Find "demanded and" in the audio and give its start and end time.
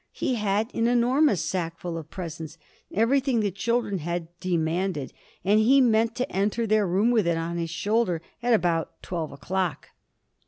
4.39-5.59